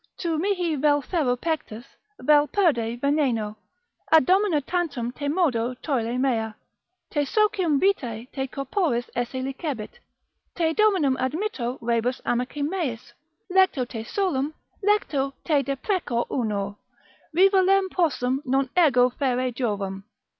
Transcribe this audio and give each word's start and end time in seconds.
Tu 0.17 0.35
mihi 0.39 0.75
vel 0.77 0.99
ferro 1.03 1.35
pectus, 1.35 1.85
vel 2.19 2.47
perde 2.47 2.97
veneno, 2.99 3.55
A 4.11 4.19
domina 4.19 4.59
tantum 4.59 5.11
te 5.11 5.27
modo 5.29 5.75
tolle 5.75 6.17
mea: 6.17 6.55
Te 7.11 7.23
socium 7.23 7.79
vitae 7.79 8.27
te 8.33 8.47
corporis 8.47 9.11
esse 9.15 9.37
licebit, 9.43 9.99
Te 10.55 10.73
dominum 10.73 11.17
admitto 11.17 11.77
rebus 11.81 12.19
amice 12.25 12.63
meis. 12.63 13.13
Lecto 13.51 13.85
te 13.87 14.03
solum, 14.03 14.55
lecto 14.81 15.33
te 15.45 15.61
deprecor 15.61 16.25
uno, 16.31 16.79
Rivalem 17.37 17.87
possum 17.91 18.41
non 18.43 18.71
ego 18.75 19.11
ferre 19.11 19.51
Jovem. 19.51 20.03